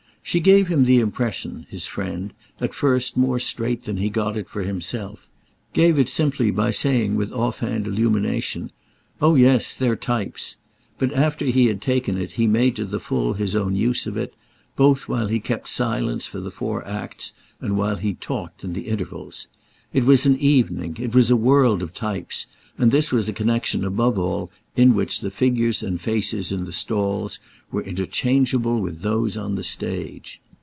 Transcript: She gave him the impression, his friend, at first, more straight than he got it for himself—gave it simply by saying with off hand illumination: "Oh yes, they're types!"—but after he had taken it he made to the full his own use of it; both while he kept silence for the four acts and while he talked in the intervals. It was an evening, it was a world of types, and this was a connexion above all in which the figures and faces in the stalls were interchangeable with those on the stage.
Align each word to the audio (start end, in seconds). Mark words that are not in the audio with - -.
She 0.23 0.39
gave 0.39 0.67
him 0.69 0.85
the 0.85 0.99
impression, 0.99 1.65
his 1.69 1.87
friend, 1.87 2.31
at 2.61 2.75
first, 2.75 3.17
more 3.17 3.37
straight 3.39 3.83
than 3.83 3.97
he 3.97 4.09
got 4.09 4.37
it 4.37 4.47
for 4.47 4.61
himself—gave 4.61 5.97
it 5.99 6.07
simply 6.07 6.51
by 6.51 6.69
saying 6.71 7.15
with 7.15 7.33
off 7.33 7.59
hand 7.59 7.85
illumination: 7.87 8.71
"Oh 9.19 9.33
yes, 9.35 9.75
they're 9.75 9.95
types!"—but 9.97 11.11
after 11.11 11.45
he 11.45 11.65
had 11.65 11.81
taken 11.81 12.17
it 12.17 12.33
he 12.33 12.45
made 12.47 12.75
to 12.77 12.85
the 12.85 12.99
full 12.99 13.33
his 13.33 13.55
own 13.57 13.75
use 13.75 14.05
of 14.07 14.15
it; 14.15 14.33
both 14.77 15.09
while 15.09 15.27
he 15.27 15.39
kept 15.41 15.67
silence 15.67 16.27
for 16.27 16.39
the 16.39 16.51
four 16.51 16.85
acts 16.87 17.33
and 17.59 17.75
while 17.75 17.97
he 17.97 18.13
talked 18.13 18.63
in 18.63 18.71
the 18.73 18.87
intervals. 18.89 19.47
It 19.91 20.05
was 20.05 20.25
an 20.27 20.37
evening, 20.37 20.95
it 21.01 21.13
was 21.15 21.29
a 21.31 21.35
world 21.35 21.81
of 21.83 21.93
types, 21.93 22.45
and 22.77 22.89
this 22.91 23.11
was 23.11 23.27
a 23.27 23.33
connexion 23.33 23.83
above 23.83 24.17
all 24.17 24.49
in 24.77 24.95
which 24.95 25.19
the 25.19 25.29
figures 25.29 25.83
and 25.83 25.99
faces 25.99 26.49
in 26.49 26.63
the 26.63 26.71
stalls 26.71 27.37
were 27.69 27.83
interchangeable 27.83 28.79
with 28.79 29.01
those 29.01 29.35
on 29.35 29.55
the 29.55 29.63
stage. 29.63 30.39